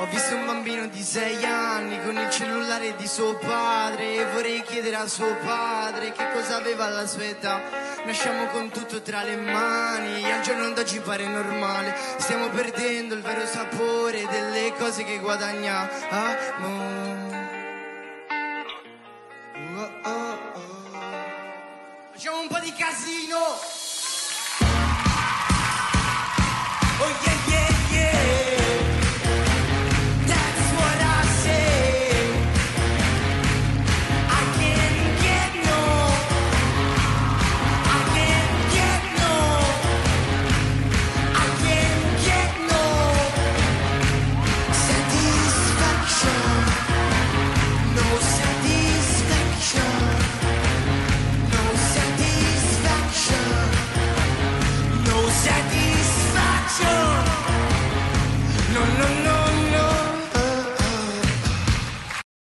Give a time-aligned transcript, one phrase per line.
[0.00, 4.62] Ho visto un bambino di 6 anni con il cellulare di suo padre e vorrei
[4.62, 7.60] chiedere a suo padre che cosa aveva alla sua età.
[8.06, 11.94] Nasciamo con tutto tra le mani e al giorno d'oggi pare normale.
[12.16, 15.90] Stiamo perdendo il vero sapore delle cose che guadagnamo.
[16.10, 16.38] Oh,
[19.76, 20.60] oh, oh.
[22.12, 23.79] Facciamo un po' di casino!